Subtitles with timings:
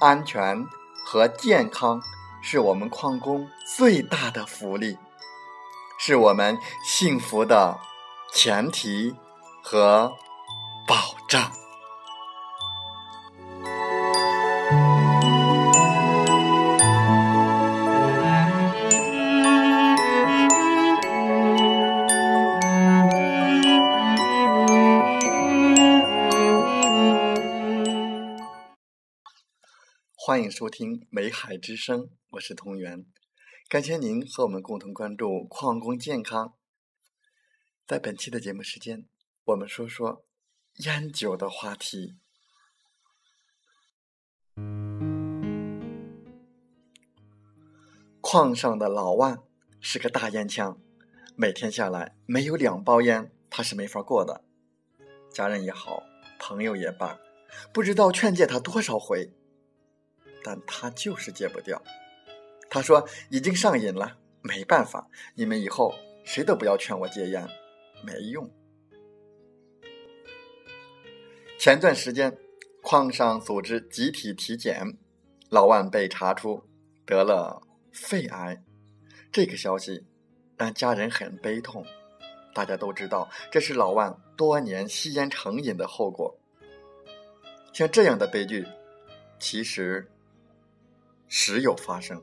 [0.00, 0.66] 安全
[1.04, 2.00] 和健康
[2.42, 4.96] 是我们矿工最大的福利，
[5.98, 7.78] 是我们幸福的
[8.32, 9.14] 前提
[9.62, 10.10] 和
[10.88, 11.59] 保障。
[30.30, 33.04] 欢迎收听《美海之声》，我是同源，
[33.68, 36.54] 感谢您和我们共同关注矿工健康。
[37.84, 39.06] 在本期的节目时间，
[39.46, 40.24] 我们说说
[40.84, 42.14] 烟酒的话题。
[48.20, 49.42] 矿上的老万
[49.80, 50.80] 是个大烟枪，
[51.34, 54.44] 每天下来没有两包烟，他是没法过的。
[55.32, 56.04] 家人也好，
[56.38, 57.18] 朋友也罢，
[57.72, 59.32] 不知道劝诫他多少回。
[60.42, 61.82] 但他就是戒不掉。
[62.68, 65.92] 他说已经上瘾了，没办法，你们以后
[66.24, 67.48] 谁都不要劝我戒烟，
[68.04, 68.48] 没用。
[71.58, 72.38] 前段时间，
[72.80, 74.96] 矿上组织集体体检，
[75.48, 76.62] 老万被查出
[77.04, 77.60] 得了
[77.92, 78.62] 肺癌，
[79.32, 80.06] 这个消息
[80.56, 81.84] 让家人很悲痛。
[82.54, 86.38] 大家都知道，这是老万多年吸烟成瘾的后果。
[87.72, 88.64] 像这样的悲剧，
[89.40, 90.08] 其实。
[91.30, 92.20] 时有发生。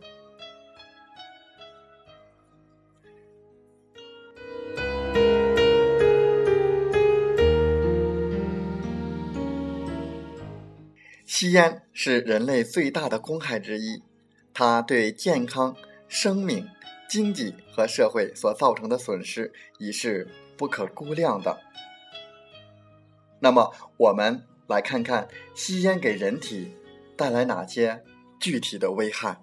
[11.25, 14.03] 吸烟是人类最大的公害之一，
[14.53, 15.75] 它对健康、
[16.07, 16.67] 生命、
[17.07, 21.61] 经济和社会所造成的损失已是不可估量的。
[23.39, 26.75] 那么，我们来看看吸烟给人体
[27.15, 28.03] 带来哪些？
[28.39, 29.41] 具体的危害，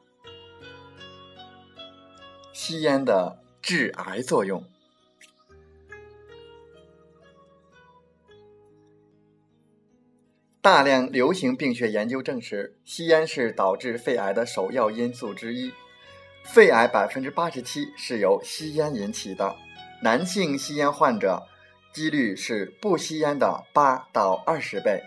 [2.53, 4.65] 吸烟的致癌作用。
[10.61, 15.71] 大量流行病学研究证实，吸烟是导致肺癌的首要因素之一。
[16.43, 19.55] 肺癌百分之八十七是由吸烟引起的，
[20.03, 21.43] 男性吸烟患者
[21.93, 25.03] 几率是不吸烟的八到二十倍。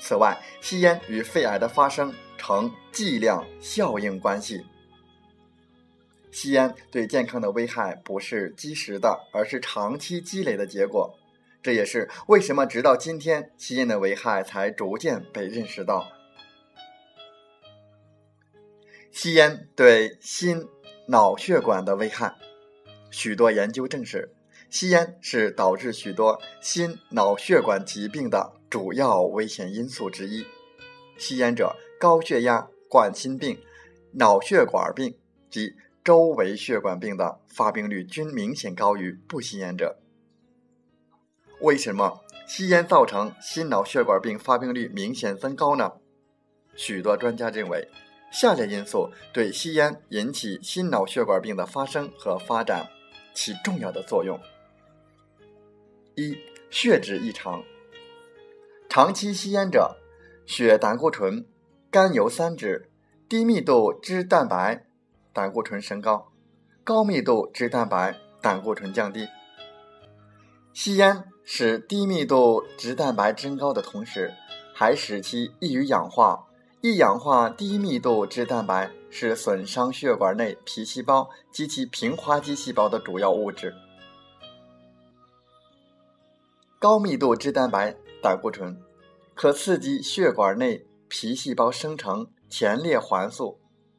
[0.00, 2.14] 此外，吸烟与肺癌的发生。
[2.48, 4.64] 成剂量效应关系。
[6.30, 11.14] 吸烟对健康的危害不是即时的，而是长期积累的结果。
[11.62, 16.10] 这也是为什么直到今天，吸烟的危害才逐渐被认识到。
[19.12, 20.66] 吸烟对心
[21.08, 22.34] 脑血管的危害，
[23.10, 24.32] 许多研究证实，
[24.70, 30.46] 吸烟是导致许多心脑血管疾病的主要危险因素之一。
[31.18, 31.76] 吸烟者。
[31.98, 33.58] 高血压、冠心病、
[34.12, 35.16] 脑血管病
[35.50, 35.74] 及
[36.04, 39.98] 周围血管病的发病率均明显高于不吸烟者。
[41.60, 45.94] 为什么吸烟造成心脑血管病发病率明显增高呢？
[46.76, 47.88] 许多专家认为，
[48.30, 52.88] 下列因素对吸烟引起心脑血管病的发生和发展
[53.34, 54.40] 起重要的作用：
[56.14, 56.38] 一、
[56.70, 57.64] 血脂异常，
[58.88, 59.96] 长期吸烟者
[60.46, 61.44] 血胆固醇。
[61.90, 62.82] 甘油三酯、
[63.30, 64.84] 低密度脂蛋白、
[65.32, 66.30] 胆固醇升高，
[66.84, 69.26] 高密度脂蛋白、胆固醇降低。
[70.74, 74.34] 吸烟使低密度脂蛋白增高的同时，
[74.74, 76.44] 还使其易于氧化。
[76.82, 83.74] 易氧化低密度脂蛋白是损伤血管内皮细胞及其平滑肌细胞的主要物质。
[86.78, 88.78] 高密度脂蛋白、胆固醇
[89.34, 90.84] 可刺激血管内。
[91.08, 93.58] 皮细胞生成前列环素。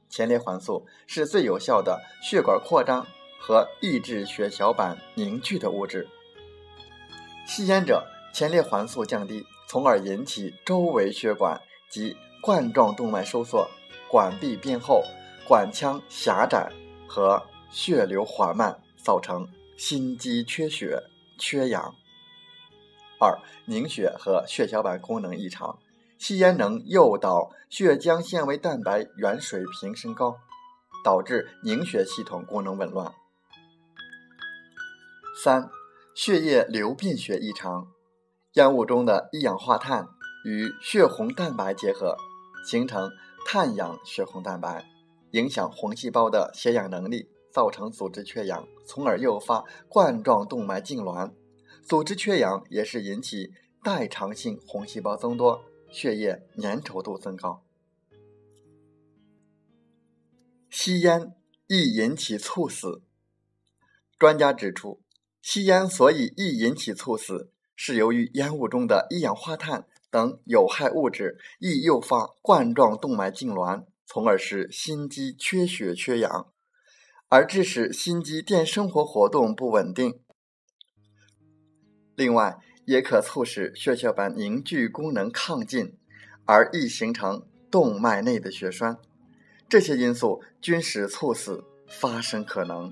[0.09, 3.05] 前列环素是最有效的血管扩张
[3.39, 6.07] 和抑制血小板凝聚的物质。
[7.45, 13.69] 吸烟者，前列环素降低，从而引起周围血管及冠状动脉收缩、
[14.09, 15.03] 管壁变厚、
[15.47, 16.71] 管腔狭窄
[17.07, 19.47] 和血流缓慢，造成
[19.77, 21.03] 心肌缺血、
[21.37, 21.93] 缺氧。
[23.19, 25.77] 二、凝血和血小板功能异常。
[26.19, 30.35] 吸烟能诱导血浆纤维蛋白原水平升高，
[31.01, 33.13] 导致凝血系统功能紊乱。
[35.41, 35.69] 三、
[36.13, 37.87] 血液流变血异常，
[38.55, 40.09] 烟雾中的一氧化碳
[40.43, 42.17] 与血红蛋白结合，
[42.65, 43.09] 形成
[43.47, 44.85] 碳氧血红蛋白，
[45.31, 51.31] 影响红细胞的携氧能力，造成组织缺氧，从而诱发冠状动脉痉挛。
[51.81, 55.63] 组织缺氧也是引起代偿性红细胞增多。
[55.91, 57.65] 血液粘稠度增高，
[60.69, 61.33] 吸烟
[61.67, 63.01] 易引起猝死。
[64.17, 65.01] 专家指出，
[65.41, 76.53] 吸烟所以易引起猝死，是由于烟雾中的一氧化碳等有害物质易诱发冠状动脉痉挛，从而使心肌缺血缺氧，
[77.29, 80.19] 而致使心肌电生活活动不稳定。
[82.15, 82.59] 另外，
[82.89, 85.95] 也可促使血小板凝聚功能亢进，
[86.45, 88.97] 而易形成动脉内的血栓。
[89.69, 92.91] 这些因素均使猝死发生可能。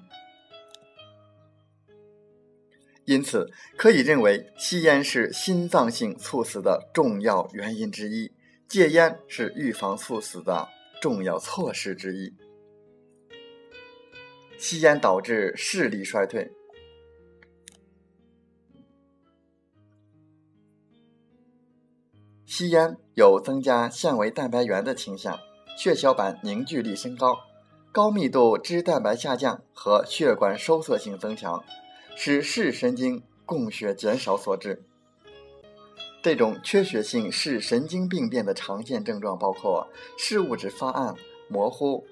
[3.06, 8.32] 因此，可以认为吸烟是心脏性猝死的重要原因之一，
[8.68, 10.70] 戒烟是预防猝死的
[11.02, 12.36] 重要措施之一。
[14.60, 16.52] 吸烟导致视力衰退。
[22.58, 25.40] 吸烟有增加纤维蛋白原的倾向，
[25.78, 27.38] 血小板凝聚力升高，
[27.92, 31.64] 高密度脂蛋白下降和血管收缩性增强，
[32.16, 34.82] 使视神经供血减少所致。
[36.24, 39.88] 这种缺血性视神经病变的常见症状包括
[40.18, 41.14] 视物质发暗、
[41.48, 42.08] 模糊、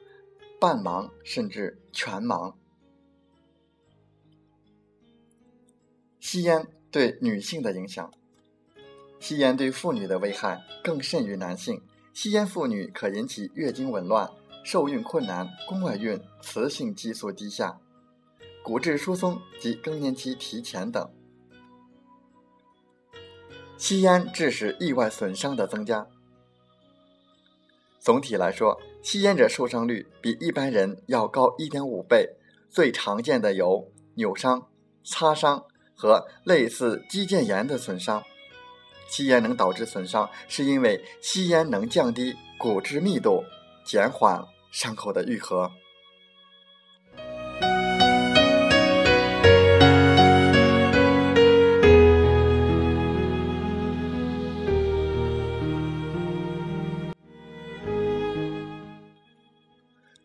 [0.59, 2.53] 半盲甚至全盲。
[6.19, 8.13] 吸烟对女性的影响。
[9.25, 11.81] 吸烟对妇女的危害更甚于男性。
[12.13, 14.29] 吸烟妇女可引起月经紊乱、
[14.63, 17.79] 受孕困难、宫外孕、雌性激素低下、
[18.63, 21.09] 骨质疏松及更年期提前等。
[23.79, 26.05] 吸烟致使意外损伤的增加。
[27.99, 32.35] 总体来说，吸烟者受伤率比一般人要高1.5倍。
[32.69, 34.67] 最常见的有扭伤、
[35.03, 38.23] 擦伤和类似肌腱炎的损伤。
[39.07, 43.43] 吸烟能导致损伤，是因为吸烟能降低骨质密度，
[43.85, 45.71] 减缓伤口的愈合。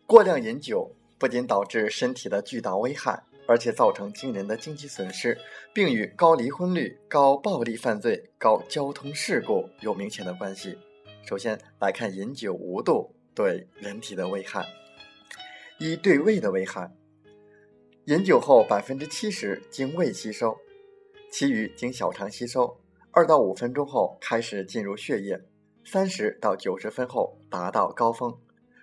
[0.05, 3.23] 过量饮酒不仅导致身体的巨大危害。
[3.51, 5.37] 而且造成惊人的经济损失，
[5.73, 10.77] 并与高离婚率、高暴力犯罪、高交通事故有明显的关系。
[11.27, 14.65] 首先来看饮酒无度对人体的危害。
[15.79, 16.89] 一对胃的危害，
[18.05, 20.55] 饮酒后百分之七十经胃吸收，
[21.29, 22.79] 其余经小肠吸收，
[23.11, 25.37] 二到五分钟后开始进入血液，
[25.83, 28.33] 三十到九十分后达到高峰，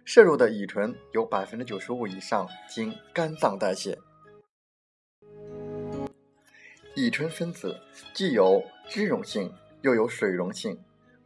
[0.05, 3.97] 摄入的乙醇有百分之九十五以上经肝脏代谢。
[7.01, 7.77] 乙醇分子
[8.13, 9.53] 既有脂溶性，
[9.83, 10.77] 又有水溶性，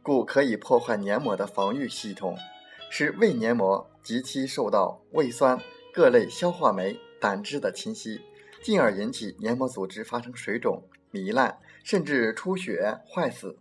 [0.03, 2.37] 故可以破坏黏膜的防御系统，
[2.91, 5.59] 使胃黏膜及其受到胃酸、
[5.91, 8.21] 各类消化酶、胆汁的侵袭，
[8.61, 13.57] 进而引起黏膜组织发生水肿、糜烂，甚至出血、坏死。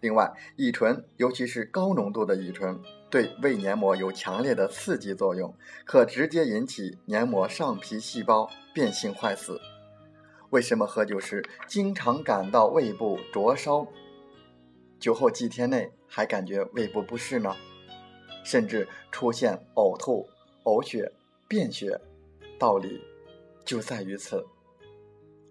[0.00, 5.54] 另外，乙醇，尤其是高浓度的乙醇，对胃黏膜有强烈的刺激作用，
[5.84, 9.60] 可直接引起黏膜上皮细胞变性坏死。
[10.52, 13.86] 为什么喝酒时经常感到胃部灼烧？
[15.00, 17.56] 酒后几天内还感觉胃部不适呢？
[18.44, 20.28] 甚至出现呕吐、
[20.64, 21.10] 呕血、
[21.48, 21.98] 便血，
[22.58, 23.02] 道理
[23.64, 24.46] 就在于此。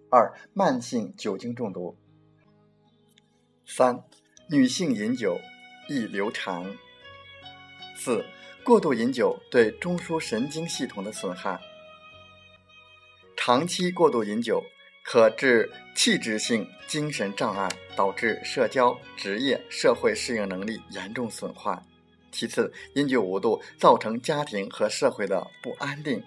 [0.08, 1.96] 二、慢性酒精中毒。
[3.66, 4.04] 三、
[4.48, 5.36] 女性饮酒
[5.88, 6.78] 易流产。
[7.96, 8.24] 四、
[8.62, 11.58] 过度饮酒对中枢神经系统的损害。
[13.36, 14.62] 长期过度饮酒。
[15.04, 21.84] 可致器质性精神障碍，导致社交、职业、社会适应能力严重损坏。
[22.30, 26.20] 其次，饮酒无度造成家庭和社会的不安定；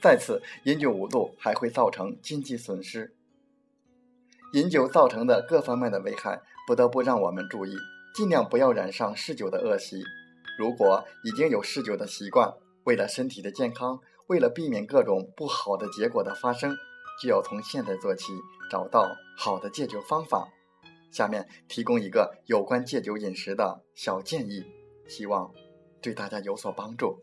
[0.00, 3.14] 再次，饮酒无度还会造成经济损失。
[4.54, 7.76] 饮酒造成的各方面的危害，不得不让我们注意，
[8.14, 10.02] 尽量不要染上嗜酒的恶习。
[10.58, 12.52] 如果已经有嗜酒的习惯，
[12.84, 16.76] 为了身体的健康，为了避免各种不好的结果的发生，
[17.22, 18.32] 就要从现在做起，
[18.70, 20.48] 找到好的戒酒方法。
[21.10, 24.64] 下面提供一个有关戒酒饮食的小建议，
[25.06, 25.52] 希望
[26.02, 27.22] 对大家有所帮助。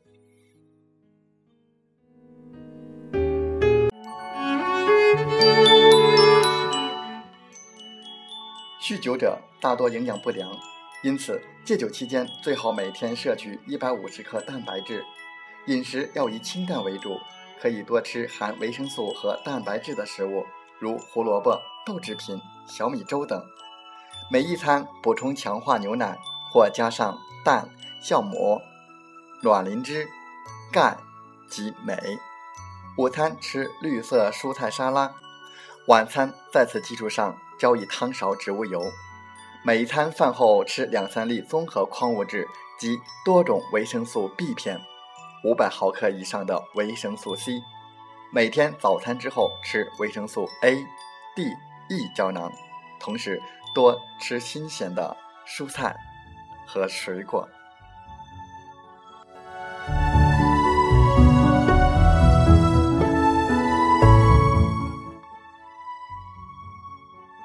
[8.81, 10.57] 酗酒者大多营养不良，
[11.03, 15.03] 因此戒酒期间最好每天摄取一百五十克蛋白质，
[15.67, 17.17] 饮食要以清淡为主，
[17.61, 20.43] 可以多吃含维生素和蛋白质的食物，
[20.79, 23.39] 如胡萝卜、豆制品、小米粥等。
[24.31, 26.17] 每一餐补充强化牛奶，
[26.51, 27.69] 或加上蛋、
[28.01, 28.59] 酵母、
[29.41, 30.09] 卵磷脂、
[30.71, 30.97] 钙
[31.49, 32.17] 及镁。
[32.97, 35.13] 午餐吃绿色蔬菜沙拉，
[35.87, 37.37] 晚餐在此基础上。
[37.59, 38.81] 浇以汤勺植物油，
[39.63, 42.47] 每一餐饭后吃两三粒综合矿物质
[42.79, 44.81] 及多种维生素 B 片，
[45.43, 47.61] 五百毫克以上的维生素 C。
[48.31, 50.75] 每天早餐之后吃维生素 A、
[51.35, 51.49] D、
[51.89, 52.51] E 胶囊，
[52.99, 53.41] 同时
[53.73, 55.17] 多吃新鲜的
[55.47, 55.95] 蔬菜
[56.65, 57.47] 和水果。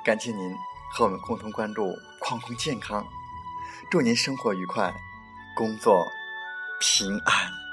[0.05, 0.55] 感谢您
[0.93, 3.05] 和我们共同关注矿工健康，
[3.91, 4.95] 祝您生活愉快，
[5.57, 6.07] 工作
[6.79, 7.66] 平安。